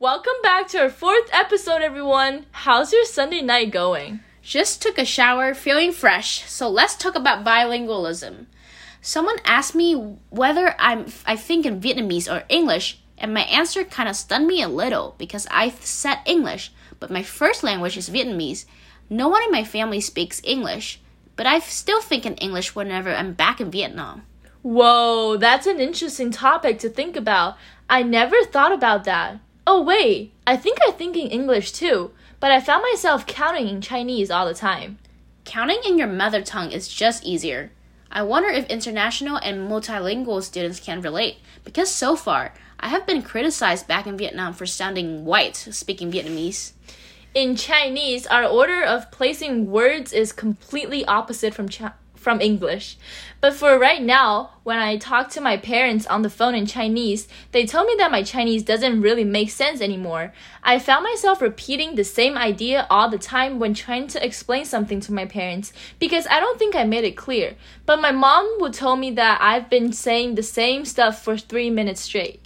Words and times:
Welcome 0.00 0.40
back 0.42 0.66
to 0.68 0.78
our 0.78 0.88
fourth 0.88 1.28
episode, 1.30 1.82
everyone. 1.82 2.46
How's 2.52 2.90
your 2.90 3.04
Sunday 3.04 3.42
night 3.42 3.70
going? 3.70 4.20
Just 4.40 4.80
took 4.80 4.96
a 4.96 5.04
shower, 5.04 5.52
feeling 5.52 5.92
fresh. 5.92 6.48
So 6.48 6.70
let's 6.70 6.96
talk 6.96 7.16
about 7.16 7.44
bilingualism. 7.44 8.46
Someone 9.02 9.36
asked 9.44 9.74
me 9.74 10.16
whether 10.30 10.74
I'm 10.78 11.12
I 11.26 11.36
think 11.36 11.66
in 11.66 11.82
Vietnamese 11.82 12.34
or 12.34 12.46
English, 12.48 13.02
and 13.18 13.34
my 13.34 13.42
answer 13.42 13.84
kind 13.84 14.08
of 14.08 14.16
stunned 14.16 14.46
me 14.46 14.62
a 14.62 14.70
little 14.70 15.16
because 15.18 15.46
I 15.50 15.68
said 15.68 16.20
English, 16.24 16.72
but 16.98 17.10
my 17.10 17.22
first 17.22 17.62
language 17.62 17.98
is 17.98 18.08
Vietnamese. 18.08 18.64
No 19.10 19.28
one 19.28 19.42
in 19.42 19.50
my 19.50 19.64
family 19.64 20.00
speaks 20.00 20.40
English, 20.42 20.98
but 21.36 21.46
I 21.46 21.58
still 21.58 22.00
think 22.00 22.24
in 22.24 22.36
English 22.36 22.74
whenever 22.74 23.14
I'm 23.14 23.34
back 23.34 23.60
in 23.60 23.70
Vietnam. 23.70 24.22
Whoa, 24.62 25.36
that's 25.36 25.66
an 25.66 25.78
interesting 25.78 26.30
topic 26.30 26.78
to 26.78 26.88
think 26.88 27.16
about. 27.16 27.58
I 27.90 28.02
never 28.02 28.42
thought 28.44 28.72
about 28.72 29.04
that. 29.04 29.40
Oh, 29.72 29.80
wait, 29.80 30.32
I 30.48 30.56
think 30.56 30.78
I 30.84 30.90
think 30.90 31.16
in 31.16 31.28
English 31.28 31.70
too, 31.70 32.10
but 32.40 32.50
I 32.50 32.58
found 32.58 32.82
myself 32.82 33.24
counting 33.24 33.68
in 33.68 33.80
Chinese 33.80 34.28
all 34.28 34.44
the 34.44 34.52
time. 34.52 34.98
Counting 35.44 35.78
in 35.86 35.96
your 35.96 36.08
mother 36.08 36.42
tongue 36.42 36.72
is 36.72 36.88
just 36.88 37.22
easier. 37.24 37.70
I 38.10 38.24
wonder 38.24 38.48
if 38.48 38.66
international 38.66 39.36
and 39.36 39.70
multilingual 39.70 40.42
students 40.42 40.80
can 40.80 41.00
relate, 41.00 41.36
because 41.62 41.88
so 41.88 42.16
far, 42.16 42.52
I 42.80 42.88
have 42.88 43.06
been 43.06 43.22
criticized 43.22 43.86
back 43.86 44.08
in 44.08 44.18
Vietnam 44.18 44.54
for 44.54 44.66
sounding 44.66 45.24
white 45.24 45.54
speaking 45.54 46.10
Vietnamese. 46.10 46.72
In 47.32 47.54
Chinese, 47.54 48.26
our 48.26 48.44
order 48.44 48.82
of 48.82 49.12
placing 49.12 49.70
words 49.70 50.12
is 50.12 50.32
completely 50.32 51.04
opposite 51.04 51.54
from 51.54 51.68
Ch- 51.68 51.82
from 52.20 52.40
English. 52.42 52.98
But 53.40 53.54
for 53.54 53.78
right 53.78 54.02
now, 54.02 54.50
when 54.62 54.78
I 54.78 54.98
talk 54.98 55.30
to 55.30 55.40
my 55.40 55.56
parents 55.56 56.06
on 56.06 56.20
the 56.20 56.28
phone 56.28 56.54
in 56.54 56.66
Chinese, 56.66 57.26
they 57.52 57.64
tell 57.64 57.84
me 57.84 57.94
that 57.96 58.10
my 58.10 58.22
Chinese 58.22 58.62
doesn't 58.62 59.00
really 59.00 59.24
make 59.24 59.50
sense 59.50 59.80
anymore. 59.80 60.34
I 60.62 60.78
found 60.78 61.04
myself 61.04 61.40
repeating 61.40 61.94
the 61.94 62.04
same 62.04 62.36
idea 62.36 62.86
all 62.90 63.08
the 63.08 63.18
time 63.18 63.58
when 63.58 63.72
trying 63.72 64.08
to 64.08 64.24
explain 64.24 64.66
something 64.66 65.00
to 65.00 65.14
my 65.14 65.24
parents 65.24 65.72
because 65.98 66.26
I 66.26 66.38
don't 66.38 66.58
think 66.58 66.76
I 66.76 66.84
made 66.84 67.04
it 67.04 67.16
clear. 67.16 67.56
But 67.86 68.02
my 68.02 68.12
mom 68.12 68.58
would 68.60 68.74
tell 68.74 68.96
me 68.96 69.10
that 69.12 69.40
I've 69.40 69.70
been 69.70 69.94
saying 69.94 70.34
the 70.34 70.42
same 70.42 70.84
stuff 70.84 71.24
for 71.24 71.38
three 71.38 71.70
minutes 71.70 72.02
straight. 72.02 72.44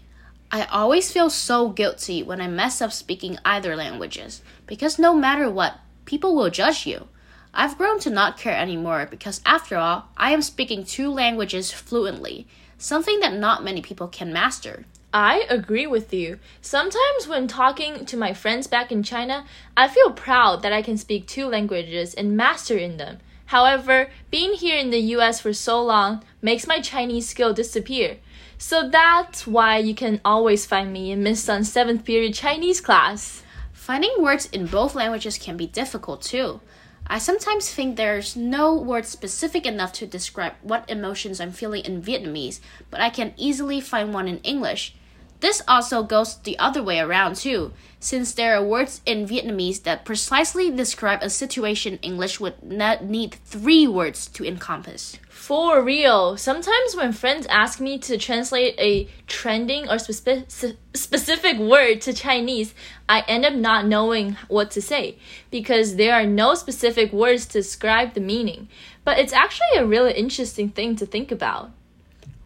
I 0.52 0.66
always 0.66 1.10
feel 1.10 1.30
so 1.30 1.70
guilty 1.70 2.22
when 2.22 2.40
I 2.40 2.46
mess 2.46 2.80
up 2.80 2.92
speaking 2.92 3.38
either 3.44 3.74
languages 3.74 4.40
because 4.68 5.00
no 5.00 5.12
matter 5.12 5.50
what, 5.50 5.80
people 6.04 6.36
will 6.36 6.50
judge 6.50 6.86
you. 6.86 7.08
I've 7.56 7.78
grown 7.78 8.00
to 8.00 8.10
not 8.10 8.36
care 8.36 8.56
anymore 8.56 9.06
because, 9.08 9.40
after 9.46 9.76
all, 9.76 10.08
I 10.16 10.32
am 10.32 10.42
speaking 10.42 10.84
two 10.84 11.08
languages 11.08 11.70
fluently, 11.70 12.48
something 12.78 13.20
that 13.20 13.32
not 13.32 13.62
many 13.62 13.80
people 13.80 14.08
can 14.08 14.32
master. 14.32 14.84
I 15.12 15.46
agree 15.48 15.86
with 15.86 16.12
you. 16.12 16.40
Sometimes 16.60 17.28
when 17.28 17.46
talking 17.46 18.04
to 18.06 18.16
my 18.16 18.34
friends 18.34 18.66
back 18.66 18.90
in 18.90 19.04
China, 19.04 19.44
I 19.76 19.86
feel 19.86 20.10
proud 20.10 20.62
that 20.62 20.72
I 20.72 20.82
can 20.82 20.98
speak 20.98 21.28
two 21.28 21.46
languages 21.46 22.12
and 22.14 22.36
master 22.36 22.76
in 22.76 22.96
them. 22.96 23.18
However, 23.46 24.08
being 24.32 24.54
here 24.54 24.76
in 24.76 24.90
the 24.90 25.14
US 25.16 25.38
for 25.38 25.52
so 25.52 25.80
long 25.80 26.24
makes 26.42 26.66
my 26.66 26.80
Chinese 26.80 27.28
skill 27.28 27.54
disappear. 27.54 28.16
So 28.58 28.88
that's 28.88 29.46
why 29.46 29.78
you 29.78 29.94
can 29.94 30.20
always 30.24 30.66
find 30.66 30.92
me 30.92 31.12
in 31.12 31.22
Miss 31.22 31.44
Sun's 31.44 31.72
7th 31.72 32.04
period 32.04 32.34
Chinese 32.34 32.80
class. 32.80 33.44
Finding 33.72 34.14
words 34.18 34.46
in 34.46 34.66
both 34.66 34.96
languages 34.96 35.38
can 35.38 35.56
be 35.56 35.68
difficult 35.68 36.22
too. 36.22 36.60
I 37.06 37.18
sometimes 37.18 37.70
think 37.70 37.96
there's 37.96 38.34
no 38.34 38.74
word 38.74 39.04
specific 39.04 39.66
enough 39.66 39.92
to 39.94 40.06
describe 40.06 40.54
what 40.62 40.88
emotions 40.88 41.38
I'm 41.38 41.52
feeling 41.52 41.84
in 41.84 42.02
Vietnamese, 42.02 42.60
but 42.90 43.00
I 43.00 43.10
can 43.10 43.34
easily 43.36 43.80
find 43.80 44.14
one 44.14 44.26
in 44.26 44.38
English. 44.38 44.94
This 45.40 45.62
also 45.68 46.02
goes 46.02 46.36
the 46.38 46.58
other 46.58 46.82
way 46.82 47.00
around 47.00 47.36
too, 47.36 47.72
since 48.00 48.32
there 48.32 48.56
are 48.56 48.64
words 48.64 49.00
in 49.04 49.26
Vietnamese 49.26 49.82
that 49.82 50.04
precisely 50.04 50.70
describe 50.70 51.22
a 51.22 51.30
situation 51.30 51.98
English 52.02 52.40
would 52.40 52.62
need 52.62 53.34
three 53.44 53.86
words 53.86 54.26
to 54.28 54.44
encompass. 54.44 55.18
For 55.28 55.82
real, 55.82 56.38
sometimes 56.38 56.96
when 56.96 57.12
friends 57.12 57.46
ask 57.48 57.78
me 57.78 57.98
to 57.98 58.16
translate 58.16 58.74
a 58.78 59.06
trending 59.26 59.90
or 59.90 59.98
spe- 59.98 60.48
specific 60.94 61.58
word 61.58 62.00
to 62.02 62.14
Chinese, 62.14 62.72
I 63.06 63.20
end 63.28 63.44
up 63.44 63.52
not 63.52 63.86
knowing 63.86 64.38
what 64.48 64.70
to 64.70 64.80
say 64.80 65.18
because 65.50 65.96
there 65.96 66.14
are 66.14 66.24
no 66.24 66.54
specific 66.54 67.12
words 67.12 67.44
to 67.46 67.58
describe 67.58 68.14
the 68.14 68.20
meaning. 68.20 68.68
But 69.04 69.18
it's 69.18 69.34
actually 69.34 69.76
a 69.76 69.84
really 69.84 70.14
interesting 70.14 70.70
thing 70.70 70.96
to 70.96 71.04
think 71.04 71.30
about. 71.30 71.72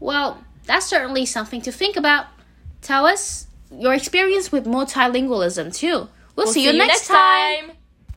Well, 0.00 0.42
that's 0.66 0.86
certainly 0.86 1.24
something 1.24 1.62
to 1.62 1.70
think 1.70 1.96
about. 1.96 2.26
Tell 2.82 3.06
us 3.06 3.46
your 3.70 3.94
experience 3.94 4.50
with 4.52 4.64
multilingualism 4.66 5.74
too. 5.74 5.88
We'll, 5.88 6.08
We'll 6.36 6.46
see, 6.46 6.60
see 6.60 6.66
you 6.66 6.72
you 6.72 6.78
next 6.78 7.08
next 7.08 7.08
time. 7.08 7.68
time. 7.68 7.76